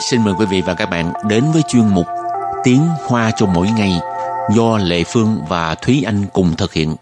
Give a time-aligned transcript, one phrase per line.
[0.00, 2.06] xin mời quý vị và các bạn đến với chuyên mục
[2.64, 3.92] Tiếng Hoa cho mỗi ngày
[4.54, 6.96] do Lệ Phương và Thúy Anh cùng thực hiện.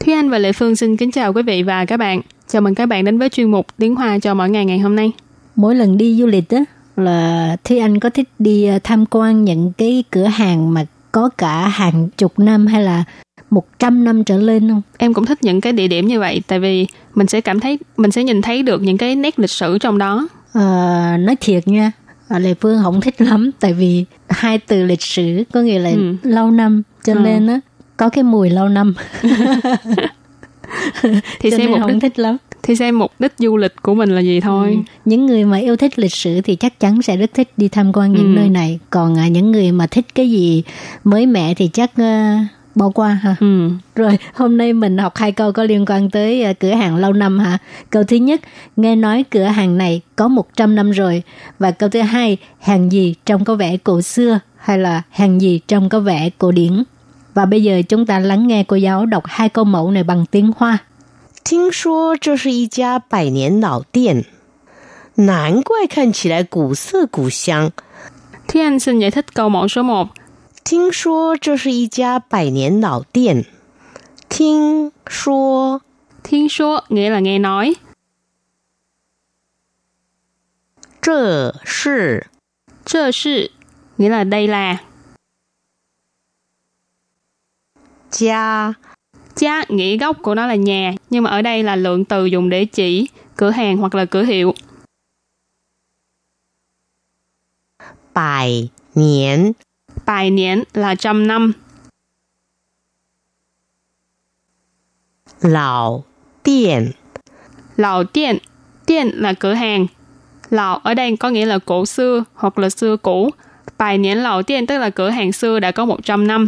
[0.00, 2.20] Thúy Anh và Lệ Phương xin kính chào quý vị và các bạn.
[2.46, 4.96] Chào mừng các bạn đến với chuyên mục Tiếng Hoa cho mỗi ngày ngày hôm
[4.96, 5.12] nay.
[5.56, 6.64] Mỗi lần đi du lịch á
[6.96, 11.30] là Thúy Anh có thích đi ờ, tham quan những cái cửa hàng mà có
[11.38, 13.04] cả hàng chục năm hay là
[13.54, 14.82] 100 năm trở lên không?
[14.98, 17.78] Em cũng thích những cái địa điểm như vậy tại vì mình sẽ cảm thấy
[17.96, 20.28] mình sẽ nhìn thấy được những cái nét lịch sử trong đó.
[20.52, 21.92] À, nói thiệt nha,
[22.38, 26.16] Lê Phương không thích lắm tại vì hai từ lịch sử có nghĩa là ừ.
[26.22, 27.18] lâu năm cho ừ.
[27.18, 27.60] nên á
[27.96, 28.94] có cái mùi lâu năm.
[31.40, 34.20] thì xem mục đích, thích lắm thì xem mục đích du lịch của mình là
[34.20, 34.76] gì thôi ừ.
[35.04, 37.92] những người mà yêu thích lịch sử thì chắc chắn sẽ rất thích đi tham
[37.92, 38.38] quan những ừ.
[38.38, 40.62] nơi này còn à, những người mà thích cái gì
[41.04, 43.35] mới mẻ thì chắc uh, bỏ qua ha.
[43.39, 43.69] Ừ.
[43.95, 47.13] Rồi, hôm nay mình học hai câu có liên quan tới uh, cửa hàng lâu
[47.13, 47.57] năm hả?
[47.89, 48.41] Câu thứ nhất,
[48.75, 51.23] nghe nói cửa hàng này có 100 năm rồi.
[51.59, 55.61] Và câu thứ hai, hàng gì trông có vẻ cổ xưa hay là hàng gì
[55.67, 56.83] trông có vẻ cổ điển.
[57.33, 60.25] Và bây giờ chúng ta lắng nghe cô giáo đọc hai câu mẫu này bằng
[60.31, 60.77] tiếng Hoa.
[61.43, 64.25] 听说这是一家百年老店，
[65.15, 67.71] 难怪看起来古色古香。
[68.47, 70.07] Thiên xin giải thích câu mẫu số 1.
[70.63, 73.45] 听说这是一家百年老店。
[74.29, 75.81] 听说，
[76.23, 77.75] 听说 nghĩa là nghe nói.
[81.01, 82.27] 这是，
[82.85, 83.51] 这是
[83.97, 84.79] nghĩa là đây là.
[88.11, 88.75] 家
[89.35, 92.49] Cha nghĩa gốc của nó là nhà, nhưng mà ở đây là lượng từ dùng
[92.49, 94.53] để chỉ cửa hàng hoặc là cửa hiệu.
[98.13, 99.51] Bài niên
[100.05, 101.53] Bài niên là trăm năm.
[105.41, 106.03] Lão
[106.43, 106.91] điện
[107.75, 108.37] Lão điện
[108.87, 109.87] Điện là cửa hàng.
[110.49, 113.29] Lão ở đây có nghĩa là cổ xưa hoặc là xưa cũ.
[113.77, 116.47] Bài niên lão điện tức là cửa hàng xưa đã có 100 năm.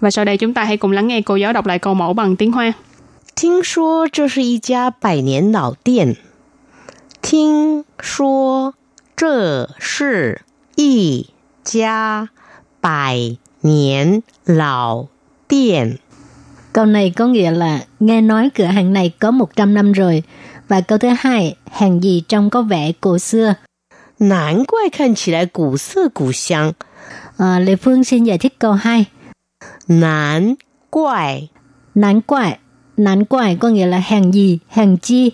[0.00, 2.12] Và sau đây chúng ta hãy cùng lắng nghe cô giáo đọc lại câu mẫu
[2.12, 2.72] bằng tiếng Hoa.
[3.34, 6.16] 听说这是一家百年老店。
[7.22, 8.74] 听说
[9.16, 10.42] 这是
[10.76, 11.30] 一
[11.64, 12.28] 家
[12.81, 15.09] Bài niên lão
[15.47, 15.95] tiện.
[16.73, 20.23] Câu này có nghĩa là nghe nói cửa hàng này có 100 năm rồi.
[20.67, 23.53] Và câu thứ hai, hàng gì trông có vẻ cổ xưa.
[24.19, 26.71] Nán quay khăn chỉ lại cổ xưa cổ xăng.
[27.37, 29.05] À, Lê Phương xin giải thích câu hai.
[29.87, 30.55] Nán
[30.89, 31.49] quại.
[31.95, 32.57] Nán quại.
[32.97, 35.31] Nán quại có nghĩa là hàng gì, hàng chi.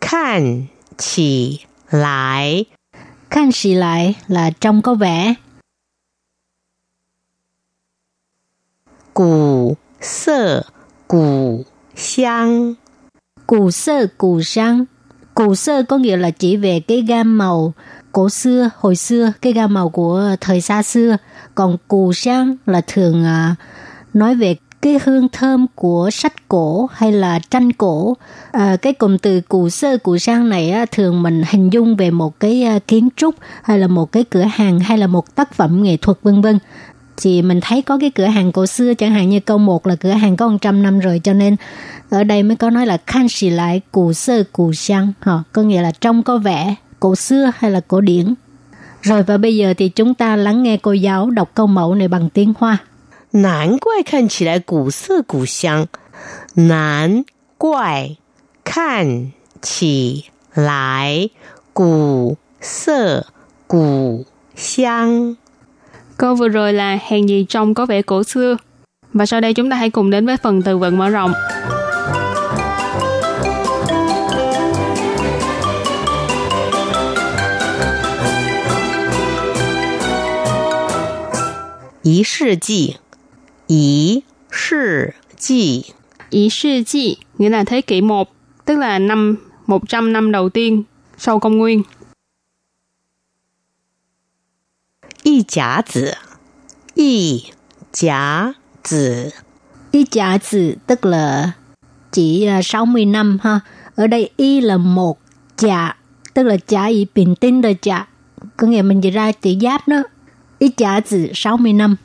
[0.00, 0.62] Khăn
[0.96, 1.60] chỉ
[1.90, 2.64] lại
[3.32, 5.34] Khang xì lại là trông có vẻ.
[9.14, 10.62] Cụ sơ
[11.08, 11.64] cụ
[11.96, 12.74] sang
[13.46, 14.84] Cụ sơ cụ sang
[15.34, 17.74] Cụ sơ có nghĩa là chỉ về cái gam màu
[18.12, 21.16] cổ xưa, hồi xưa, cái gam màu của thời xa xưa.
[21.54, 23.56] Còn cụ sang là thường à,
[24.14, 28.16] nói về cái hương thơm của sách cổ hay là tranh cổ.
[28.52, 32.10] À, cái cụm từ cụ sơ cụ sang này á, thường mình hình dung về
[32.10, 35.54] một cái à, kiến trúc hay là một cái cửa hàng hay là một tác
[35.54, 36.58] phẩm nghệ thuật vân vân.
[37.16, 39.96] Thì mình thấy có cái cửa hàng cổ xưa chẳng hạn như câu 1 là
[39.96, 41.56] cửa hàng có 100 năm rồi cho nên
[42.10, 45.12] ở đây mới có nói là khan xì lại cụ sơ cụ sang.
[45.20, 48.34] Họ có nghĩa là trong có vẻ cổ xưa hay là cổ điển.
[49.02, 52.08] Rồi và bây giờ thì chúng ta lắng nghe cô giáo đọc câu mẫu này
[52.08, 52.78] bằng tiếng Hoa.
[53.31, 55.87] 难怪看起来古色古香。
[56.53, 57.25] 难
[57.57, 58.17] 怪
[58.63, 61.29] 看起来
[61.73, 63.27] 古色
[63.67, 65.35] 古香。
[66.17, 68.57] Câu vừa rồi là hàng gì trông có vẻ cổ xưa.
[69.13, 71.33] Và sau đây chúng ta hãy cùng đến với phần từ vựng mở rộng.
[82.07, 82.95] 一世纪，
[83.66, 84.20] ý
[84.52, 85.82] sự gì
[86.30, 88.28] ý sự gì nghĩa là thế kỷ 1
[88.64, 89.36] tức là năm
[89.66, 90.82] 100 năm đầu tiên
[91.18, 91.82] sau công nguyên.
[95.22, 96.10] Y giả tử
[96.94, 97.42] y
[97.92, 98.52] giả
[98.90, 99.28] tử
[99.90, 101.52] y giả tử tức là
[102.12, 103.60] chỉ à, 60 năm ha.
[103.94, 105.18] Ở đây y là một
[105.58, 105.96] giả
[106.34, 108.06] tức là giả y bình tinh đời giả
[108.56, 110.02] có nghĩa mình dịch ra chữ giáp đó.
[110.58, 111.96] Y giả tử 60 năm.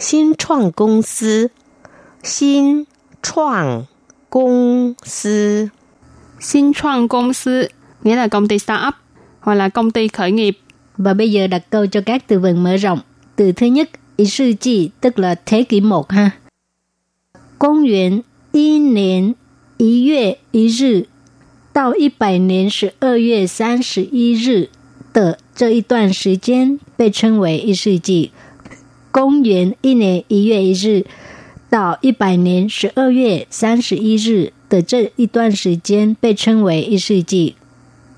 [0.00, 1.50] 新创公司，
[2.22, 2.86] 新
[3.22, 3.86] 创
[4.28, 5.70] 公司，
[6.40, 7.68] Xin Chuan công sư
[8.02, 8.94] nghĩa là công ty startup
[9.40, 10.58] hoặc là công ty khởi nghiệp.
[10.98, 12.98] và bây giờ đặt câu cho các từ vựng mở rộng
[13.36, 16.30] từ thứ nhất ý sư kỷ tức là thế kỷ một ha.
[17.58, 18.22] Công nguyên
[18.52, 19.34] y niên
[19.78, 21.06] y 月一日
[21.72, 24.70] 到一百年十二月三十一日
[25.12, 28.30] 的这一段时间被称为一世纪。
[29.10, 31.06] 公元一年一月一日
[31.70, 37.54] 到一百年十二月三十一日的这一段时间被称为一世纪。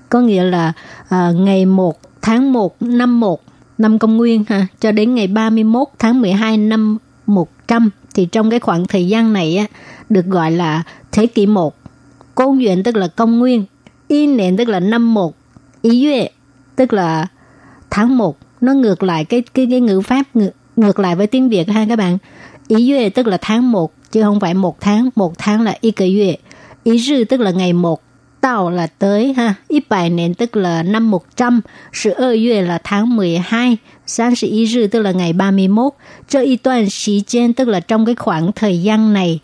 [0.09, 0.73] có nghĩa là
[1.05, 3.41] uh, ngày 1 tháng 1 năm 1
[3.77, 8.59] năm công nguyên ha cho đến ngày 31 tháng 12 năm 100 thì trong cái
[8.59, 9.65] khoảng thời gian này á
[10.09, 11.75] được gọi là thế kỷ 1.
[12.35, 13.65] Công nguyên tức là công nguyên,
[14.07, 15.35] y niên tức là năm 1,
[15.81, 16.29] ý yue
[16.75, 17.27] tức là
[17.89, 18.37] tháng 1.
[18.61, 21.86] Nó ngược lại cái cái cái ngữ pháp ngược, ngược lại với tiếng Việt ha
[21.88, 22.18] các bạn.
[22.68, 25.90] Ý yue tức là tháng 1 chứ không phải một tháng, một tháng là y
[25.90, 26.36] cái yue.
[26.84, 28.00] Ý rư tức là ngày 1,
[28.40, 29.54] tao là tới ha.
[29.68, 31.60] Ý bài nền tức là năm 100,
[31.92, 33.76] sự ơ yue là tháng 12,
[34.06, 35.92] san sĩ ý rư tức là ngày 31.
[36.28, 39.40] Cho y toàn xí gian tức là trong cái khoảng thời gian này,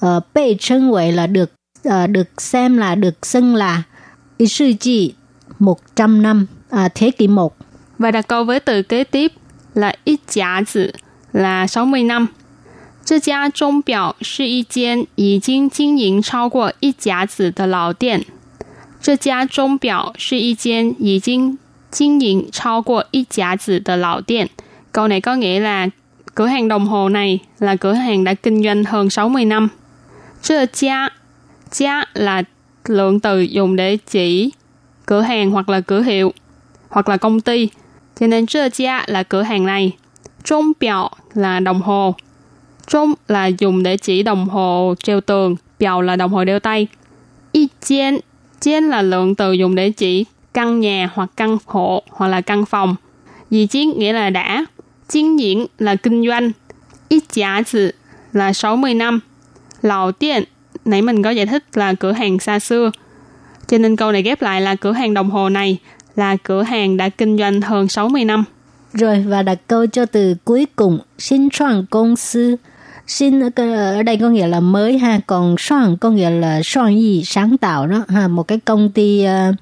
[0.00, 1.52] ờ, uh, bị 称 vậy là được
[1.88, 3.82] uh, được xem là được xưng là
[4.38, 5.12] ý sư chỉ
[5.58, 7.56] 100 năm, à, thế kỷ 1.
[7.98, 9.32] Và đặt câu với từ kế tiếp
[9.73, 10.91] là ít giá tử
[11.33, 12.27] là 60 năm.
[13.05, 18.25] 这家钟表是一间已经经营超过一甲子的老店。
[18.99, 21.59] 这家钟表是一间已经
[21.91, 24.49] 经营超过一甲子的老店.
[24.91, 25.89] Câu này có nghĩa là
[26.35, 29.69] cửa hàng đồng hồ này là cửa hàng đã kinh doanh hơn 60 năm.
[30.41, 31.09] Chơ gia,
[31.71, 32.43] gia là
[32.85, 34.51] lượng từ dùng để chỉ
[35.05, 36.33] cửa hàng hoặc là cửa hiệu
[36.89, 37.69] hoặc là công ty.
[38.20, 39.96] Cho nên chơ gia là cửa hàng này.
[40.44, 42.14] Trung biểu là đồng hồ.
[42.86, 45.56] Trung là dùng để chỉ đồng hồ treo tường.
[45.78, 46.86] Biểu là đồng hồ đeo tay.
[47.52, 48.18] Y chén,
[48.60, 50.24] chén là lượng từ dùng để chỉ
[50.54, 52.96] căn nhà hoặc căn hộ hoặc là căn phòng.
[53.50, 54.64] Dì chiến nghĩa là đã.
[55.12, 56.50] Kinh diễn là kinh doanh.
[57.08, 57.90] Y giả zi
[58.32, 59.20] là 60 năm.
[59.82, 60.44] Lào tiện,
[60.84, 62.90] nãy mình có giải thích là cửa hàng xa xưa.
[63.68, 65.78] Cho nên câu này ghép lại là cửa hàng đồng hồ này
[66.19, 68.43] là cửa hàng đã kinh doanh hơn 60 năm.
[68.93, 72.55] Rồi và đặt câu cho từ cuối cùng, xin soạn công sư.
[73.07, 77.23] Xin ở đây có nghĩa là mới ha, còn soạn có nghĩa là soạn gì
[77.25, 79.55] sáng tạo đó ha, một cái công ty uh,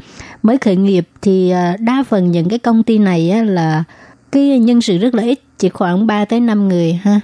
[0.44, 3.84] mới khởi nghiệp thì uh, đa phần những cái công ty này á, là
[4.32, 7.20] cái nhân sự rất là ít, chỉ khoảng 3 tới 5 người ha.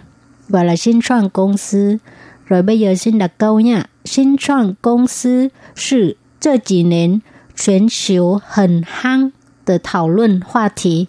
[0.49, 1.97] Gọi là xin soạn công sư.
[2.45, 3.83] Rồi bây giờ xin đặt câu nha.
[4.05, 5.49] Xin soạn công sư
[5.79, 7.21] 是这几年
[7.55, 9.31] 全球很夯
[9.65, 11.07] 的讨论话题。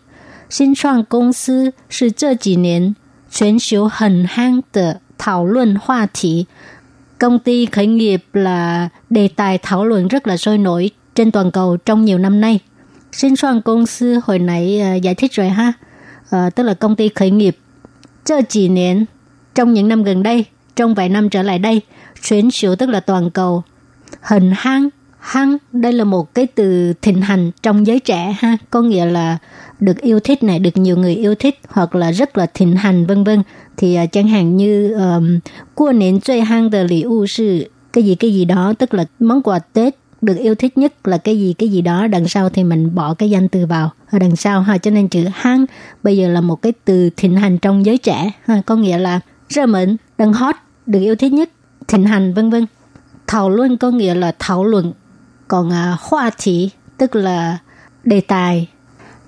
[0.48, 2.96] 新创公司是这几年
[3.30, 6.46] 全球很夯的讨论话题。
[7.18, 11.76] Công ty khởi nghiệp là đề tài thảo luận rất là sôi nổi trên toàn cầu
[11.76, 12.60] trong nhiều năm nay.
[13.12, 15.72] Sinh soạn công sư hồi nãy uh, giải thích rồi ha,
[16.36, 17.56] uh, tức là công ty khởi nghiệp.
[18.24, 19.04] Chơ chỉ niên,
[19.54, 20.44] trong những năm gần đây,
[20.76, 21.80] trong vài năm trở lại đây,
[22.22, 23.62] chuyển siêu tức là toàn cầu.
[24.22, 24.88] Hình hăng,
[25.25, 28.57] hăng đây là một cái từ thịnh hành trong giới trẻ ha.
[28.69, 29.37] Có nghĩa là
[29.79, 33.05] được yêu thích này được nhiều người yêu thích hoặc là rất là thịnh hành
[33.05, 33.43] vân vân.
[33.77, 35.39] Thì uh, chẳng hạn như um,
[35.75, 39.05] qua nến chơi hăng the lý u sự cái gì cái gì đó tức là
[39.19, 42.49] món quà tết được yêu thích nhất là cái gì cái gì đó đằng sau
[42.49, 43.91] thì mình bỏ cái danh từ vào.
[44.11, 45.65] Ở đằng sau ha cho nên chữ hăng
[46.03, 48.61] bây giờ là một cái từ thịnh hành trong giới trẻ ha.
[48.65, 49.19] Có nghĩa là
[49.49, 51.49] rất mệnh đang hot được yêu thích nhất
[51.87, 52.65] thịnh hành vân vân.
[53.27, 54.93] Thảo luận có nghĩa là thảo luận
[55.48, 57.58] còn à, hoa thị tức là
[58.04, 58.68] đề tài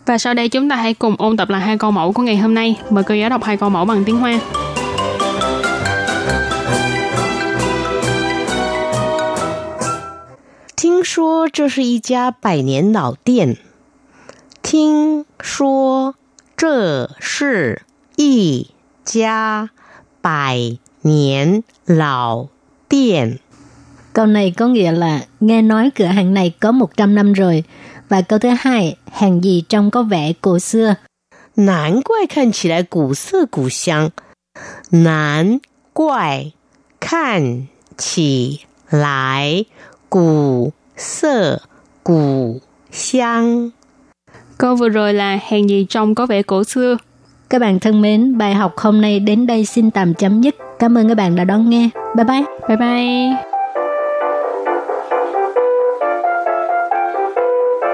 [0.07, 2.37] Và sau đây chúng ta hãy cùng ôn tập lại hai câu mẫu của ngày
[2.37, 2.81] hôm nay.
[2.91, 4.39] Mời cô giáo đọc hai câu mẫu bằng tiếng Hoa.
[10.77, 13.57] 听说这是一家百年老店。
[14.63, 16.15] 听说
[16.57, 17.83] 这是
[18.17, 18.71] 一
[19.05, 19.71] 家
[20.21, 22.47] 百年老
[22.89, 23.39] 店。
[24.18, 27.64] Câu này có nghĩa là nghe nói cửa hàng này có 100 năm rồi.
[28.10, 30.96] Và câu thứ hai, hàng gì trông có vẻ cổ xưa.
[31.56, 34.10] Nán quài khăn chỉ lại cổ xưa cổ xăng.
[34.92, 35.58] Nán
[35.94, 36.52] quài
[37.02, 37.62] khăn
[37.98, 38.60] chỉ
[38.90, 39.66] lại
[40.10, 41.58] cổ xưa
[42.04, 42.56] cổ
[42.92, 43.70] xăng.
[44.58, 46.98] Câu vừa rồi là hàng gì trông có vẻ cổ xưa.
[47.50, 50.56] Các bạn thân mến, bài học hôm nay đến đây xin tạm chấm dứt.
[50.80, 51.90] Cảm ơn các bạn đã đón nghe.
[52.16, 52.44] Bye bye.
[52.68, 53.57] Bye bye.